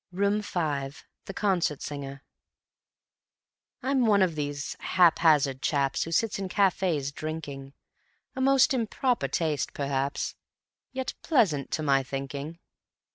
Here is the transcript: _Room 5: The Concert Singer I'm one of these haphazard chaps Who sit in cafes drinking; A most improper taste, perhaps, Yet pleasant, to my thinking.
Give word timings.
_Room 0.19 0.41
5: 0.41 1.05
The 1.25 1.33
Concert 1.35 1.83
Singer 1.83 2.23
I'm 3.83 4.07
one 4.07 4.23
of 4.23 4.33
these 4.33 4.75
haphazard 4.79 5.61
chaps 5.61 6.05
Who 6.05 6.11
sit 6.11 6.39
in 6.39 6.49
cafes 6.49 7.11
drinking; 7.11 7.73
A 8.35 8.41
most 8.41 8.73
improper 8.73 9.27
taste, 9.27 9.73
perhaps, 9.75 10.33
Yet 10.91 11.13
pleasant, 11.21 11.69
to 11.73 11.83
my 11.83 12.01
thinking. 12.01 12.57